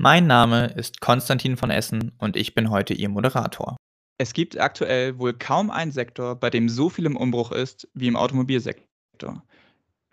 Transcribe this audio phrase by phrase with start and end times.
[0.00, 3.76] Mein Name ist Konstantin von Essen und ich bin heute Ihr Moderator.
[4.16, 8.06] Es gibt aktuell wohl kaum einen Sektor, bei dem so viel im Umbruch ist wie
[8.06, 9.42] im Automobilsektor.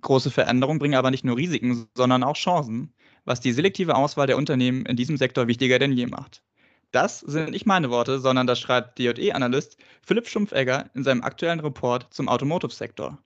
[0.01, 2.95] Große Veränderungen bringen aber nicht nur Risiken, sondern auch Chancen,
[3.25, 6.41] was die selektive Auswahl der Unternehmen in diesem Sektor wichtiger denn je macht.
[6.89, 12.07] Das sind nicht meine Worte, sondern das schreibt DE-Analyst Philipp Schumpfegger in seinem aktuellen Report
[12.09, 13.19] zum Automotive-Sektor.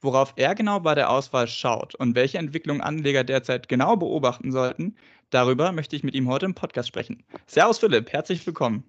[0.00, 4.96] Worauf er genau bei der Auswahl schaut und welche Entwicklungen Anleger derzeit genau beobachten sollten,
[5.30, 7.24] darüber möchte ich mit ihm heute im Podcast sprechen.
[7.46, 8.84] Servus Philipp, herzlich willkommen.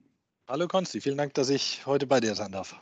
[0.48, 2.76] Hallo Konsti, vielen Dank, dass ich heute bei dir sein darf.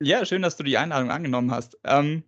[0.00, 1.78] Ja, schön, dass du die Einladung angenommen hast.
[1.84, 2.24] Ähm,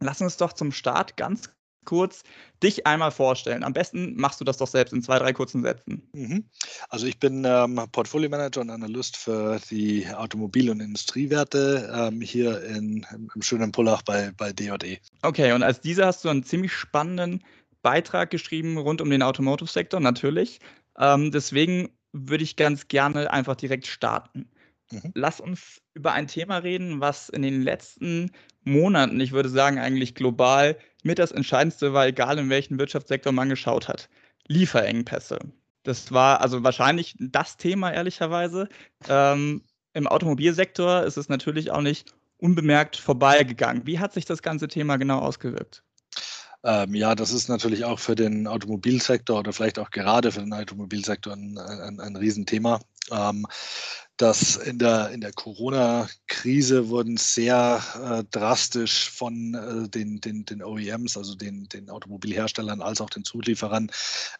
[0.00, 1.50] lass uns doch zum Start ganz
[1.84, 2.22] kurz
[2.62, 3.62] dich einmal vorstellen.
[3.62, 6.08] Am besten machst du das doch selbst in zwei, drei kurzen Sätzen.
[6.12, 6.44] Mhm.
[6.88, 12.62] Also ich bin ähm, Portfolio Manager und Analyst für die Automobil- und Industriewerte ähm, hier
[12.64, 14.98] in, im schönen Pullach bei, bei DJE.
[15.22, 17.44] Okay, und als dieser hast du einen ziemlich spannenden
[17.82, 20.58] Beitrag geschrieben rund um den Automotive-Sektor, natürlich.
[20.98, 24.48] Ähm, deswegen würde ich ganz gerne einfach direkt starten.
[24.90, 25.12] Mhm.
[25.14, 28.30] Lass uns über ein Thema reden, was in den letzten
[28.64, 33.48] Monaten, ich würde sagen eigentlich global, mit das Entscheidendste war, egal in welchen Wirtschaftssektor man
[33.48, 34.08] geschaut hat.
[34.48, 35.38] Lieferengpässe.
[35.84, 38.68] Das war also wahrscheinlich das Thema, ehrlicherweise.
[39.08, 43.86] Ähm, Im Automobilsektor ist es natürlich auch nicht unbemerkt vorbeigegangen.
[43.86, 45.82] Wie hat sich das ganze Thema genau ausgewirkt?
[46.64, 50.54] Ähm, ja, das ist natürlich auch für den Automobilsektor oder vielleicht auch gerade für den
[50.54, 52.80] Automobilsektor ein, ein, ein Riesenthema.
[53.10, 53.46] Ähm,
[54.16, 60.62] dass in der, in der Corona-Krise wurden sehr äh, drastisch von äh, den, den, den
[60.62, 63.90] OEMs, also den, den Automobilherstellern als auch den Zulieferern,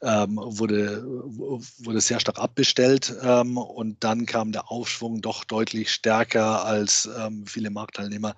[0.01, 6.65] ähm, wurde, wurde sehr stark abbestellt ähm, und dann kam der Aufschwung doch deutlich stärker,
[6.65, 8.37] als ähm, viele Marktteilnehmer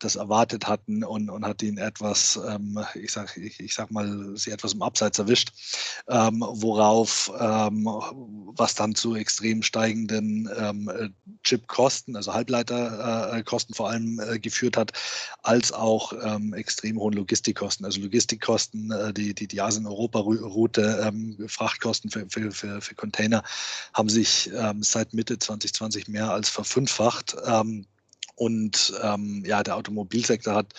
[0.00, 4.36] das erwartet hatten und, und hat ihn etwas, ähm, ich, sag, ich, ich sag mal,
[4.36, 5.50] sie etwas im Abseits erwischt,
[6.08, 7.86] ähm, worauf, ähm,
[8.56, 10.50] was dann zu extrem steigenden
[11.42, 14.92] Chipkosten, also Halbleiterkosten vor allem äh, geführt hat,
[15.42, 17.84] als auch ähm, extrem hohen Logistikkosten.
[17.84, 23.42] Also Logistikkosten, äh, die, die, die Asien-Europa-Route, ähm, Frachtkosten für, für, für, für, Container
[23.92, 27.36] haben sich ähm, seit Mitte 2020 mehr als verfünffacht.
[27.46, 27.86] Ähm,
[28.36, 30.74] und ähm, ja, der Automobilsektor hat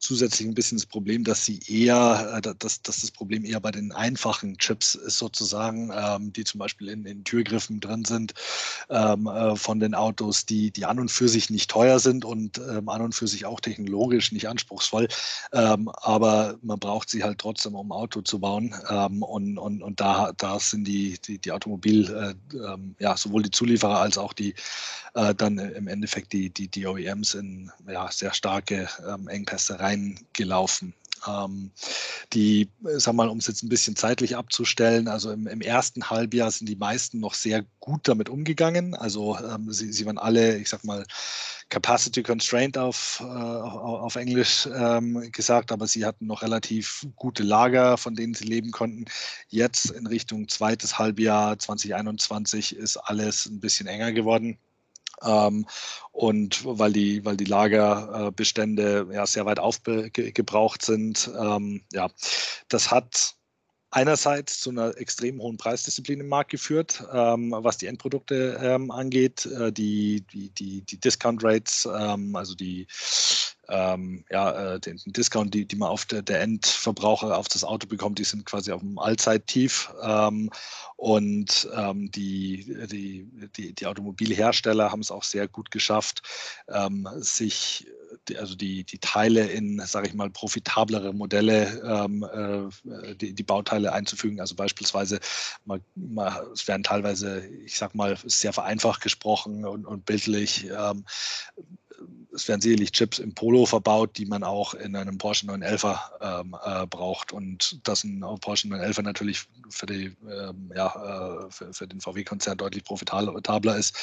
[0.00, 3.70] zusätzlich ein bisschen das Problem, dass sie eher, äh, dass, dass das Problem eher bei
[3.70, 8.34] den einfachen Chips ist sozusagen, ähm, die zum Beispiel in, in Türgriffen drin sind
[8.88, 12.58] ähm, äh, von den Autos, die, die an und für sich nicht teuer sind und
[12.58, 15.08] ähm, an und für sich auch technologisch nicht anspruchsvoll.
[15.52, 18.74] Ähm, aber man braucht sie halt trotzdem, um ein Auto zu bauen.
[18.88, 23.42] Ähm, und, und, und da, da sind die, die, die Automobil, äh, ähm, ja, sowohl
[23.42, 24.54] die Zulieferer als auch die
[25.14, 26.99] äh, dann im Endeffekt die, die, die OEMs
[27.34, 28.88] in ja, sehr starke
[29.28, 30.94] Engpässe rein reingelaufen.
[31.26, 31.70] Ähm,
[32.32, 36.50] die, sag mal, um es jetzt ein bisschen zeitlich abzustellen, also im, im, ersten Halbjahr
[36.50, 38.94] sind die meisten noch sehr gut damit umgegangen.
[38.94, 41.04] Also ähm, sie, sie waren alle, ich sag mal,
[41.68, 47.96] Capacity Constraint auf, äh, auf Englisch ähm, gesagt, aber sie hatten noch relativ gute Lager,
[47.96, 49.04] von denen sie leben konnten.
[49.48, 54.58] Jetzt in Richtung zweites Halbjahr 2021 ist alles ein bisschen enger geworden.
[55.22, 55.66] Ähm,
[56.12, 61.30] und weil die, weil die Lagerbestände ja sehr weit aufgebraucht sind.
[61.38, 62.08] Ähm, ja,
[62.68, 63.36] das hat
[63.90, 69.46] einerseits zu einer extrem hohen Preisdisziplin im Markt geführt, ähm, was die Endprodukte ähm, angeht.
[69.46, 72.86] Äh, die, die, die, die Discount Rates, ähm, also die
[73.70, 77.86] ähm, ja, äh, den, Discount, die, die man auf der, der, Endverbraucher auf das Auto
[77.86, 79.92] bekommt, die sind quasi auf dem Allzeittief.
[80.02, 80.50] Ähm,
[80.96, 86.22] und ähm, die, die, die, die, Automobilhersteller haben es auch sehr gut geschafft,
[86.68, 87.86] ähm, sich
[88.38, 93.92] also die, die Teile in, sage ich mal, profitablere Modelle, ähm, äh, die, die Bauteile
[93.92, 94.40] einzufügen.
[94.40, 95.20] Also beispielsweise,
[95.64, 101.04] mal, mal, es werden teilweise, ich sag mal, sehr vereinfacht gesprochen und, und bildlich ähm,
[102.34, 106.56] es werden sicherlich Chips im Polo verbaut, die man auch in einem Porsche 911 ähm,
[106.64, 107.32] äh, braucht.
[107.32, 112.58] Und dass ein Porsche 911 natürlich für, die, ähm, ja, äh, für, für, den VW-Konzern
[112.58, 113.96] deutlich profitabler ist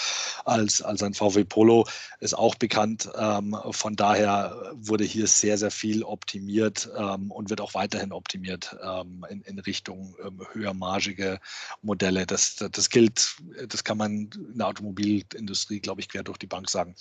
[0.45, 1.87] als, als ein VW Polo,
[2.19, 3.09] ist auch bekannt.
[3.17, 8.75] Ähm, von daher wurde hier sehr, sehr viel optimiert ähm, und wird auch weiterhin optimiert
[8.83, 11.39] ähm, in, in, Richtung ähm, höhermargige
[11.81, 12.25] Modelle.
[12.25, 13.35] Das, das gilt,
[13.67, 16.95] das kann man in der Automobilindustrie, glaube ich, quer durch die Bank sagen.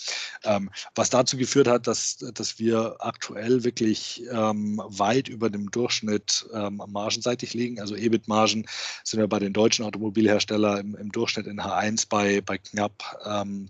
[0.94, 6.82] Was dazu geführt hat, dass, dass wir aktuell wirklich ähm, weit über dem Durchschnitt ähm,
[6.88, 7.80] margenseitig liegen.
[7.80, 8.66] Also EBIT-Margen
[9.04, 13.68] sind wir bei den deutschen Automobilherstellern im, im Durchschnitt in H1 bei, bei knapp ähm,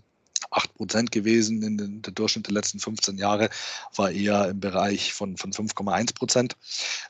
[0.51, 1.63] 8 Prozent gewesen.
[1.63, 3.49] In den, der Durchschnitt der letzten 15 Jahre
[3.95, 6.57] war eher im Bereich von, von 5,1 Prozent.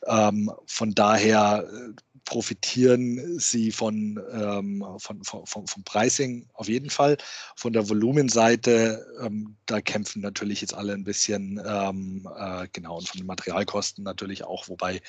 [0.06, 1.94] Ähm, von daher äh,
[2.28, 7.16] profitieren sie von, ähm, von, von, vom Pricing auf jeden Fall.
[7.56, 13.08] Von der Volumenseite, ähm, da kämpfen natürlich jetzt alle ein bisschen, ähm, äh, genau, und
[13.08, 15.00] von den Materialkosten natürlich auch, wobei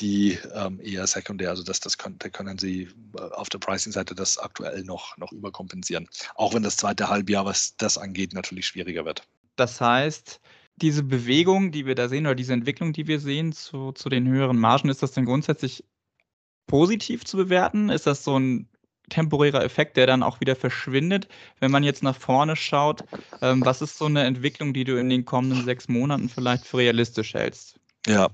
[0.00, 2.88] die ähm, eher sekundär, also das, das können, da können sie
[3.18, 6.08] äh, auf der Pricing-Seite das aktuell noch, noch überkompensieren.
[6.34, 9.28] Auch wenn das zweite Halbjahr, was das angeht, natürlich schwieriger wird.
[9.56, 10.40] Das heißt,
[10.76, 14.26] diese Bewegung, die wir da sehen, oder diese Entwicklung, die wir sehen zu, zu den
[14.26, 15.84] höheren Margen, ist das denn grundsätzlich
[16.66, 17.90] positiv zu bewerten?
[17.90, 18.68] Ist das so ein
[19.10, 21.28] temporärer Effekt, der dann auch wieder verschwindet?
[21.60, 23.04] Wenn man jetzt nach vorne schaut,
[23.42, 26.78] ähm, was ist so eine Entwicklung, die du in den kommenden sechs Monaten vielleicht für
[26.78, 27.78] realistisch hältst?
[28.06, 28.28] Ja,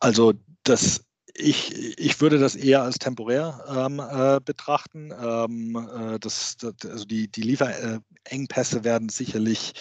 [0.00, 0.34] also
[0.64, 1.04] das
[1.40, 5.12] ich, ich würde das eher als temporär ähm, äh, betrachten.
[5.12, 9.74] Ähm, äh, das, das, also die, die Lieferengpässe werden sicherlich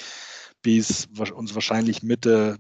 [0.62, 2.58] bis uns wahrscheinlich Mitte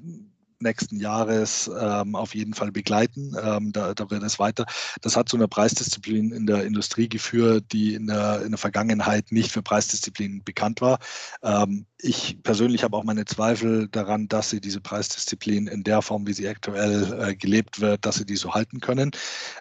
[0.61, 3.35] nächsten Jahres ähm, auf jeden Fall begleiten.
[3.41, 4.65] Ähm, da, da wird es weiter.
[5.01, 9.31] Das hat zu einer Preisdisziplin in der Industrie geführt, die in der, in der Vergangenheit
[9.31, 10.99] nicht für Preisdisziplin bekannt war.
[11.43, 16.27] Ähm, ich persönlich habe auch meine Zweifel daran, dass sie diese Preisdisziplin in der Form,
[16.27, 19.11] wie sie aktuell äh, gelebt wird, dass sie die so halten können,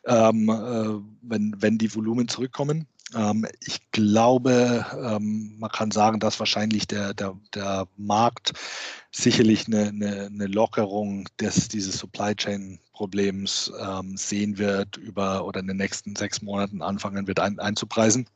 [0.06, 2.86] ähm, äh, wenn, wenn die Volumen zurückkommen.
[3.14, 8.52] Ähm, ich glaube, ähm, man kann sagen, dass wahrscheinlich der, der, der Markt
[9.16, 15.60] sicherlich eine, eine, eine Lockerung des, dieses Supply Chain Problems ähm, sehen wird über oder
[15.60, 18.28] in den nächsten sechs Monaten anfangen wird ein, einzupreisen.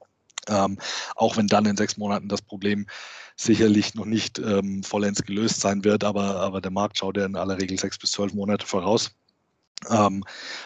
[0.48, 0.78] Ähm,
[1.16, 2.86] auch wenn dann in sechs Monaten das Problem
[3.36, 7.36] sicherlich noch nicht ähm, vollends gelöst sein wird, aber, aber der Markt schaut ja in
[7.36, 9.10] aller Regel sechs bis zwölf Monate voraus.
[9.90, 10.24] Ähm,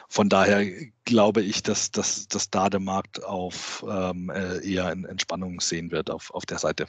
[0.08, 0.64] von daher
[1.04, 5.90] glaube ich, dass, dass, dass da der Markt auf ähm, äh, eher in Entspannung sehen
[5.90, 6.86] wird auf, auf der Seite.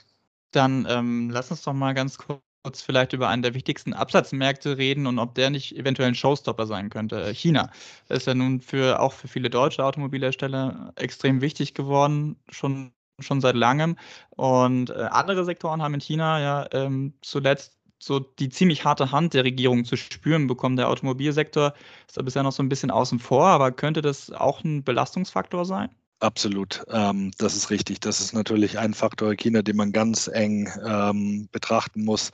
[0.52, 2.42] Dann ähm, lass uns doch mal ganz kurz
[2.74, 6.90] vielleicht über einen der wichtigsten Absatzmärkte reden und ob der nicht eventuell ein Showstopper sein
[6.90, 7.34] könnte.
[7.34, 7.72] China
[8.10, 13.56] ist ja nun für auch für viele deutsche Automobilhersteller extrem wichtig geworden, schon, schon seit
[13.56, 13.98] langem.
[14.32, 19.34] Und äh, andere Sektoren haben in China ja ähm, zuletzt so die ziemlich harte Hand
[19.34, 20.76] der Regierung zu spüren bekommen.
[20.76, 21.74] Der Automobilsektor
[22.08, 25.66] ist da bisher noch so ein bisschen außen vor, aber könnte das auch ein Belastungsfaktor
[25.66, 25.90] sein?
[26.22, 28.00] Absolut, ähm, das ist richtig.
[28.00, 32.32] Das ist natürlich ein Faktor China, den man ganz eng ähm, betrachten muss,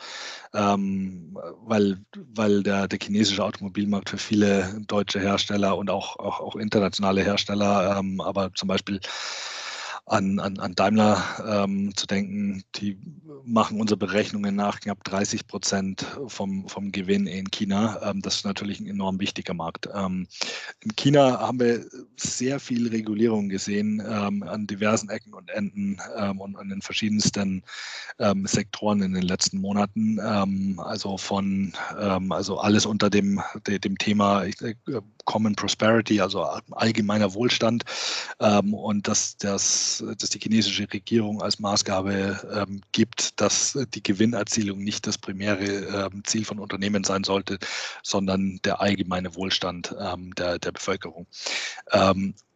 [0.53, 6.55] ähm, weil, weil der, der chinesische Automobilmarkt für viele deutsche Hersteller und auch, auch, auch
[6.55, 8.99] internationale Hersteller, ähm, aber zum Beispiel
[10.11, 12.63] an, an, an Daimler ähm, zu denken.
[12.75, 12.97] Die
[13.45, 17.97] machen unsere Berechnungen nach knapp 30 Prozent vom, vom Gewinn in China.
[18.03, 19.87] Ähm, das ist natürlich ein enorm wichtiger Markt.
[19.93, 20.27] Ähm,
[20.81, 21.85] in China haben wir
[22.17, 27.63] sehr viel Regulierung gesehen ähm, an diversen Ecken und Enden ähm, und an den verschiedensten
[28.19, 30.19] ähm, Sektoren in den letzten Monaten.
[30.77, 31.73] also von
[32.29, 34.75] also alles unter dem, dem Thema äh,
[35.25, 37.83] Common Prosperity, also allgemeiner Wohlstand
[38.39, 45.07] und dass das dass, die chinesische Regierung als Maßgabe ähm, gibt, dass die Gewinnerzielung nicht
[45.07, 47.59] das primäre ähm, Ziel von Unternehmen sein sollte,
[48.03, 51.27] sondern der allgemeine Wohlstand ähm, der, der Bevölkerung.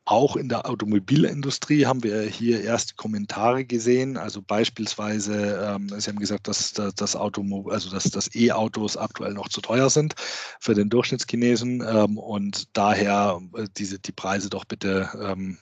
[0.07, 4.17] Auch in der Automobilindustrie haben wir hier erste Kommentare gesehen.
[4.17, 9.49] Also beispielsweise, ähm, Sie haben gesagt, dass, das Automo also dass, dass E-Autos aktuell noch
[9.49, 10.13] zu teuer sind
[10.59, 15.57] für den Durchschnittschinesen ähm, und daher äh, diese die Preise doch bitte ähm,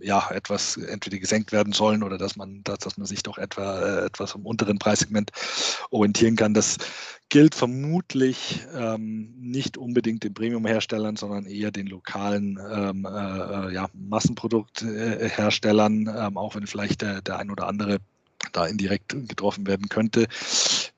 [0.00, 3.80] ja etwas entweder gesenkt werden sollen oder dass man dass, dass man sich doch etwa
[3.80, 5.30] äh, etwas im unteren Preissegment
[5.90, 6.54] orientieren kann.
[6.54, 6.78] Das
[7.28, 13.88] gilt vermutlich ähm, nicht unbedingt den Premium-Herstellern, sondern eher den lokalen ähm, äh, äh ja,
[13.94, 17.98] Massenproduktherstellern, ähm, auch wenn vielleicht der, der ein oder andere
[18.52, 20.26] da indirekt getroffen werden könnte.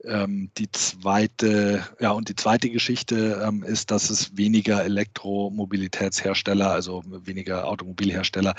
[0.05, 7.03] Ähm, die zweite, ja, und die zweite Geschichte ähm, ist, dass es weniger Elektromobilitätshersteller, also
[7.07, 8.55] weniger Automobilhersteller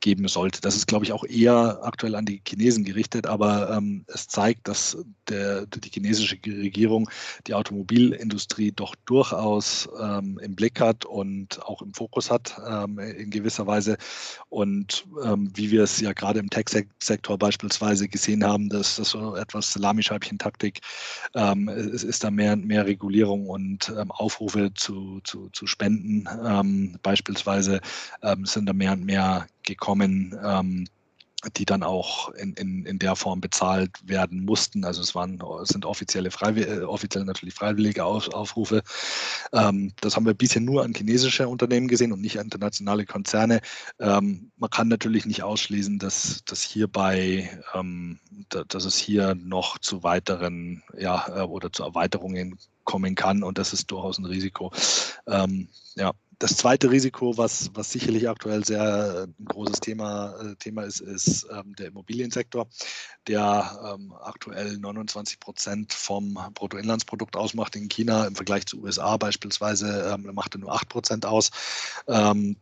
[0.00, 0.60] geben sollte.
[0.60, 4.68] Das ist, glaube ich, auch eher aktuell an die Chinesen gerichtet, aber ähm, es zeigt,
[4.68, 4.96] dass
[5.28, 7.08] der, die chinesische Regierung
[7.46, 13.30] die Automobilindustrie doch durchaus ähm, im Blick hat und auch im Fokus hat ähm, in
[13.30, 13.96] gewisser Weise.
[14.48, 19.34] Und ähm, wie wir es ja gerade im Tech-Sektor beispielsweise gesehen haben, dass das so
[19.36, 20.80] etwas Salamischeibchen-Taktik
[21.34, 26.28] ähm, es ist da mehr und mehr Regulierung und ähm, Aufrufe zu, zu, zu Spenden
[26.44, 27.80] ähm, beispielsweise
[28.42, 30.36] sind da mehr und mehr gekommen
[31.56, 34.84] die dann auch in, in, in der Form bezahlt werden mussten.
[34.84, 38.82] Also es waren sind offizielle äh, offiziell natürlich freiwillige Aufrufe.
[39.52, 43.60] Ähm, das haben wir bisher nur an chinesische Unternehmen gesehen und nicht an internationale Konzerne.
[43.98, 48.18] Ähm, man kann natürlich nicht ausschließen, dass, dass hierbei, ähm,
[48.48, 53.72] dass es hier noch zu weiteren ja, äh, oder zu Erweiterungen kommen kann und das
[53.72, 54.72] ist durchaus ein Risiko.
[55.26, 60.84] Ähm, ja, das zweite Risiko, was, was sicherlich aktuell sehr ein großes Thema, äh, Thema
[60.84, 62.66] ist, ist ähm, der Immobiliensektor,
[63.28, 68.26] der ähm, aktuell 29 Prozent vom Bruttoinlandsprodukt ausmacht in China.
[68.26, 71.50] Im Vergleich zu USA beispielsweise ähm, macht er nur 8 Prozent aus.
[72.08, 72.56] Ähm,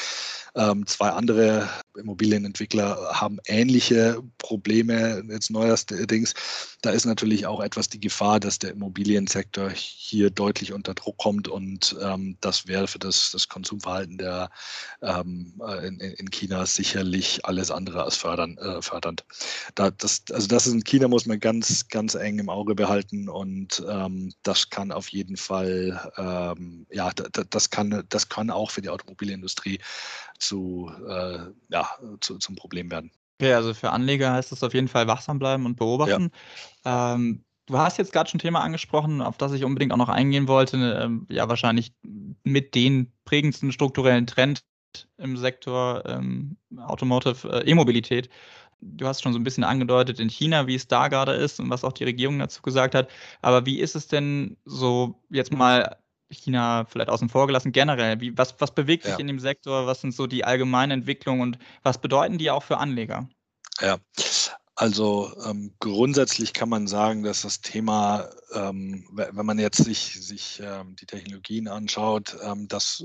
[0.54, 6.34] Ähm, zwei andere Immobilienentwickler haben ähnliche Probleme, jetzt neuerdings.
[6.82, 11.46] Da ist natürlich auch etwas die Gefahr, dass der Immobiliensektor hier deutlich unter Druck kommt
[11.46, 14.50] und ähm, das wäre für das, das Konsumverhalten der,
[15.02, 19.24] ähm, äh, in, in, China sicherlich alles andere als fördern, äh, fördernd.
[19.74, 23.28] Da, das, also das ist in China muss man ganz, ganz eng im Auge behalten
[23.28, 28.82] und ähm, das kann auf jeden Fall, ähm, ja, das kann, das kann auch für
[28.82, 29.80] die Automobilindustrie
[30.38, 31.88] zu, äh, ja,
[32.20, 33.10] zu, zum Problem werden.
[33.40, 36.30] Okay, also für Anleger heißt es auf jeden Fall wachsam bleiben und beobachten.
[36.84, 37.14] Ja.
[37.14, 40.08] Ähm, du hast jetzt gerade schon ein Thema angesprochen, auf das ich unbedingt auch noch
[40.08, 40.76] eingehen wollte.
[41.02, 41.92] Ähm, ja, wahrscheinlich
[42.42, 44.64] mit den prägendsten strukturellen Trend
[45.18, 48.28] im Sektor ähm, Automotive äh, E-Mobilität.
[48.80, 51.70] Du hast schon so ein bisschen angedeutet in China, wie es da gerade ist und
[51.70, 53.08] was auch die Regierung dazu gesagt hat.
[53.42, 55.96] Aber wie ist es denn so jetzt mal
[56.30, 59.18] China vielleicht außen vor gelassen, generell, wie, was, was bewegt sich ja.
[59.18, 62.78] in dem Sektor, was sind so die allgemeinen Entwicklungen und was bedeuten die auch für
[62.78, 63.28] Anleger?
[63.80, 63.98] Ja,
[64.80, 70.60] also ähm, grundsätzlich kann man sagen, dass das Thema, ähm, wenn man jetzt sich, sich
[70.64, 73.02] ähm, die Technologien anschaut, ähm, dass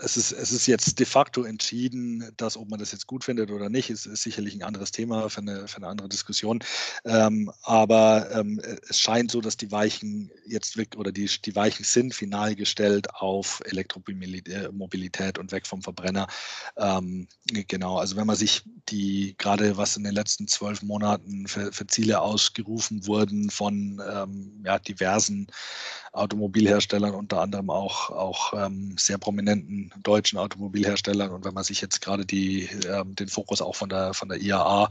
[0.00, 3.50] es ist, es ist jetzt de facto entschieden, dass ob man das jetzt gut findet
[3.50, 6.60] oder nicht, ist, ist sicherlich ein anderes Thema für eine, für eine andere Diskussion.
[7.04, 11.84] Ähm, aber ähm, es scheint so, dass die Weichen jetzt weg oder die, die Weichen
[11.84, 16.28] sind final gestellt auf Elektromobilität und weg vom Verbrenner.
[16.76, 17.26] Ähm,
[17.68, 21.86] genau, also wenn man sich die gerade was in den letzten zwölf Monaten für, für
[21.86, 25.48] Ziele ausgerufen wurden von ähm, ja, diversen
[26.16, 31.30] Automobilherstellern, unter anderem auch, auch ähm, sehr prominenten deutschen Automobilherstellern.
[31.30, 34.40] Und wenn man sich jetzt gerade die, ähm, den Fokus auch von der, von der
[34.40, 34.90] IAA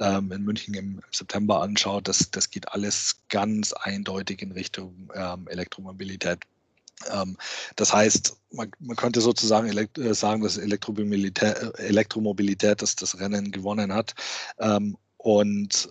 [0.00, 5.46] ähm, in München im September anschaut, das, das geht alles ganz eindeutig in Richtung ähm,
[5.48, 6.40] Elektromobilität.
[7.12, 7.36] Ähm,
[7.76, 13.92] das heißt, man, man, könnte sozusagen äh, sagen, dass Elektromobilität, Elektromobilität das, das Rennen gewonnen
[13.92, 14.14] hat.
[15.16, 15.88] Und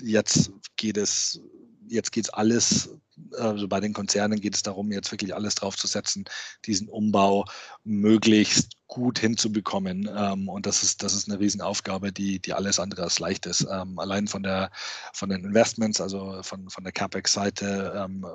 [0.00, 1.40] jetzt geht es
[1.88, 2.90] jetzt geht es alles
[3.38, 6.24] also bei den Konzernen geht es darum, jetzt wirklich alles drauf zu setzen,
[6.64, 7.44] diesen Umbau
[7.84, 10.08] möglichst gut hinzubekommen.
[10.16, 13.66] Ähm, und das ist, das ist eine Riesenaufgabe, die, die alles andere als leicht ist.
[13.70, 14.70] Ähm, allein von, der,
[15.12, 18.26] von den Investments, also von, von der CapEx-Seite, ähm,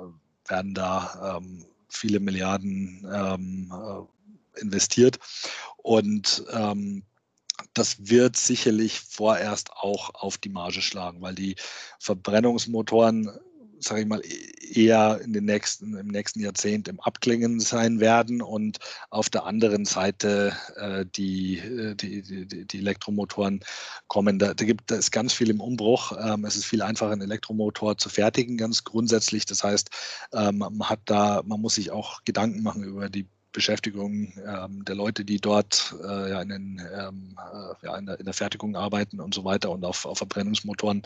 [0.48, 1.40] werden da
[1.88, 5.18] viele Milliarden äh, investiert.
[5.76, 6.44] Und
[7.74, 11.56] das wird sicherlich vorerst auch auf die Marge schlagen, weil die
[11.98, 13.30] Verbrennungsmotoren
[13.82, 14.22] sage ich mal,
[14.72, 19.84] eher in den nächsten, im nächsten Jahrzehnt im Abklingen sein werden und auf der anderen
[19.84, 23.60] Seite äh, die, äh, die, die, die, Elektromotoren
[24.06, 24.38] kommen.
[24.38, 26.12] Da, da gibt es ganz viel im Umbruch.
[26.20, 29.46] Ähm, es ist viel einfacher, einen Elektromotor zu fertigen, ganz grundsätzlich.
[29.46, 29.90] Das heißt,
[30.32, 34.94] ähm, man hat da, man muss sich auch Gedanken machen über die Beschäftigung ähm, der
[34.94, 38.76] Leute, die dort äh, ja, in, den, ähm, äh, ja, in, der, in, der, Fertigung
[38.76, 41.02] arbeiten und so weiter und auf, auf Verbrennungsmotoren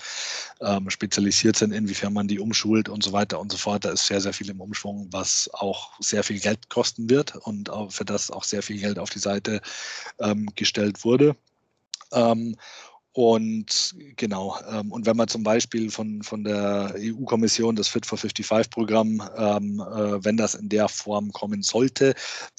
[0.60, 3.84] ähm, spezialisiert sind, inwiefern man die umschult und so weiter und so fort.
[3.84, 7.70] Da ist sehr, sehr viel im Umschwung, was auch sehr viel Geld kosten wird und
[7.88, 9.60] für das auch sehr viel Geld auf die Seite
[10.18, 11.36] ähm, gestellt wurde.
[13.16, 18.18] Und genau, ähm, und wenn man zum Beispiel von, von der EU-Kommission das Fit for
[18.18, 22.14] 55-Programm, ähm, äh, wenn das in der Form kommen sollte,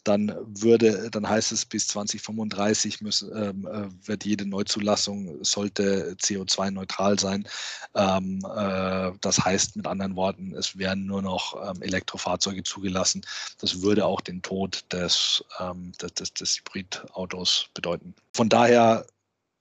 [0.05, 7.19] dann würde, dann heißt es bis 2035 muss, ähm, äh, wird jede Neuzulassung sollte CO2-neutral
[7.19, 7.45] sein.
[7.93, 13.25] Ähm, äh, das heißt mit anderen Worten, es werden nur noch ähm, Elektrofahrzeuge zugelassen.
[13.59, 18.15] Das würde auch den Tod des, ähm, des, des, Hybridautos bedeuten.
[18.33, 19.05] Von daher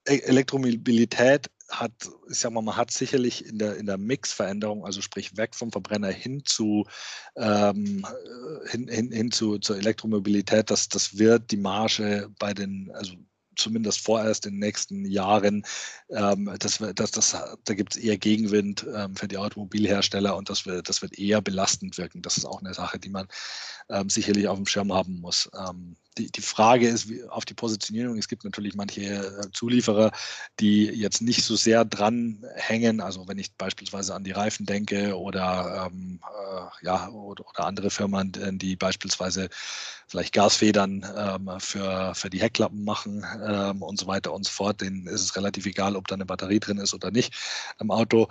[0.05, 1.91] Elektromobilität hat,
[2.29, 5.71] ich sag mal, man hat sicherlich in der, in der Mixveränderung, also sprich weg vom
[5.71, 6.85] Verbrenner hin zu,
[7.35, 8.05] ähm,
[8.69, 13.15] hin, hin, hin zu, zur Elektromobilität, das, das wird die Marge bei den, also
[13.55, 15.65] zumindest vorerst in den nächsten Jahren,
[16.09, 20.65] ähm, das, das, das, da gibt es eher Gegenwind ähm, für die Automobilhersteller und das
[20.65, 22.21] wird, das wird eher belastend wirken.
[22.21, 23.27] Das ist auch eine Sache, die man
[23.89, 25.49] ähm, sicherlich auf dem Schirm haben muss.
[26.17, 28.17] Die, die Frage ist auf die Positionierung.
[28.17, 30.11] Es gibt natürlich manche äh, Zulieferer,
[30.59, 33.01] die jetzt nicht so sehr dran hängen.
[33.01, 37.89] Also wenn ich beispielsweise an die Reifen denke oder ähm, äh, ja oder, oder, andere
[37.89, 39.49] Firmen, die beispielsweise
[40.07, 44.81] vielleicht Gasfedern ähm, für, für die Heckklappen machen ähm, und so weiter und so fort,
[44.81, 47.33] denen ist es relativ egal, ob da eine Batterie drin ist oder nicht
[47.79, 48.27] im Auto.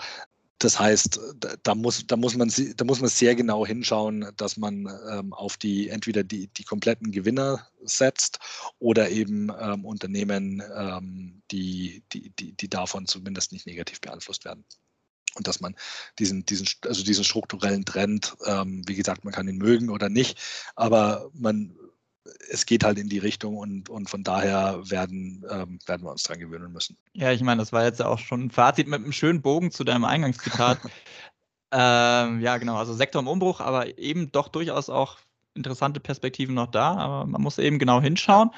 [0.65, 1.21] Das heißt,
[1.63, 5.59] da muss, da, muss man, da muss man sehr genau hinschauen, dass man ähm, auf
[5.59, 8.39] die entweder die, die kompletten Gewinner setzt
[8.79, 14.65] oder eben ähm, Unternehmen, ähm, die, die, die, die davon zumindest nicht negativ beeinflusst werden.
[15.35, 15.77] Und dass man
[16.19, 20.39] diesen, diesen, also diesen strukturellen Trend, ähm, wie gesagt, man kann ihn mögen oder nicht,
[20.77, 21.77] aber man
[22.51, 26.23] es geht halt in die Richtung und, und von daher werden, ähm, werden wir uns
[26.23, 26.97] dran gewöhnen müssen.
[27.13, 29.85] Ja, ich meine, das war jetzt auch schon ein Fazit mit einem schönen Bogen zu
[29.85, 30.79] deinem Eingangszitat.
[31.73, 35.19] ähm, ja, genau, also Sektor im Umbruch, aber eben doch durchaus auch
[35.55, 38.51] interessante Perspektiven noch da, aber man muss eben genau hinschauen.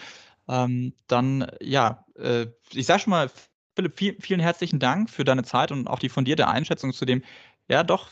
[0.49, 3.30] Ähm, dann, ja, äh, ich sage schon mal,
[3.75, 7.23] Philipp, viel, vielen herzlichen Dank für deine Zeit und auch die fundierte Einschätzung zu dem,
[7.68, 8.08] ja, doch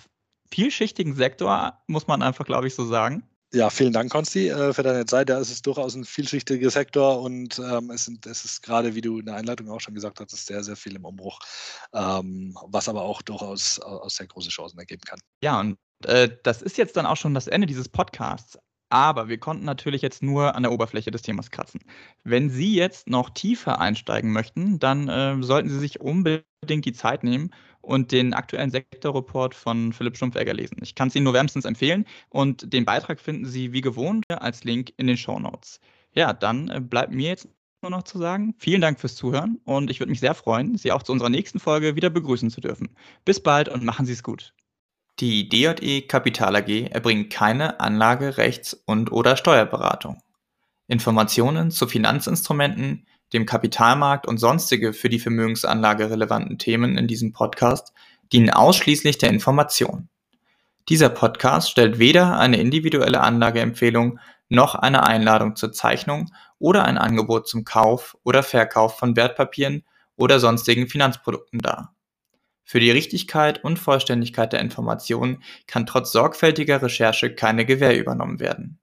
[0.51, 3.23] vielschichtigen Sektor, muss man einfach, glaube ich, so sagen.
[3.55, 5.31] Ja, vielen Dank, Konsti, äh, für deine Zeit.
[5.31, 9.01] Ja, es ist durchaus ein vielschichtiger Sektor und ähm, es, sind, es ist gerade, wie
[9.01, 11.39] du in der Einleitung auch schon gesagt hast, sehr, sehr viel im Umbruch,
[11.93, 15.21] ähm, was aber auch durchaus aus sehr große Chancen ergeben kann.
[15.41, 18.59] Ja, und äh, das ist jetzt dann auch schon das Ende dieses Podcasts.
[18.91, 21.81] Aber wir konnten natürlich jetzt nur an der Oberfläche des Themas kratzen.
[22.23, 27.25] Wenn Sie jetzt noch tiefer einsteigen möchten, dann äh, sollten Sie sich unbedingt die Zeit
[27.25, 27.51] nehmen
[27.81, 30.79] und den aktuellen Sektorreport von Philipp Stumpfegger lesen.
[30.83, 34.65] Ich kann es Ihnen nur wärmstens empfehlen und den Beitrag finden Sie wie gewohnt als
[34.65, 35.81] Link in den Show Notes.
[36.13, 37.49] Ja, dann äh, bleibt mir jetzt
[37.83, 40.93] nur noch zu sagen, vielen Dank fürs Zuhören und ich würde mich sehr freuen, Sie
[40.93, 42.89] auch zu unserer nächsten Folge wieder begrüßen zu dürfen.
[43.25, 44.55] Bis bald und machen Sie es gut.
[45.21, 50.21] Die DJE Kapital AG erbringt keine Anlage-, Rechts- und/oder Steuerberatung.
[50.89, 57.93] Informationen zu Finanzinstrumenten, dem Kapitalmarkt und sonstige für die Vermögensanlage relevanten Themen in diesem Podcast
[58.33, 60.09] dienen ausschließlich der Information.
[60.89, 67.47] Dieser Podcast stellt weder eine individuelle Anlageempfehlung noch eine Einladung zur Zeichnung oder ein Angebot
[67.47, 69.85] zum Kauf oder Verkauf von Wertpapieren
[70.17, 71.94] oder sonstigen Finanzprodukten dar.
[72.65, 78.79] Für die Richtigkeit und Vollständigkeit der Informationen kann trotz sorgfältiger Recherche keine Gewähr übernommen werden.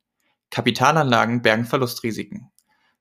[0.51, 2.51] Kapitalanlagen bergen Verlustrisiken.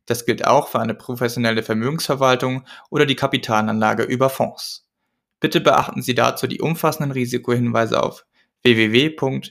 [0.06, 4.88] Das gilt auch für eine professionelle Vermögensverwaltung oder die Kapitalanlage über Fonds.
[5.38, 8.26] Bitte beachten Sie dazu die umfassenden Risikohinweise auf
[8.62, 9.44] www.dje.de.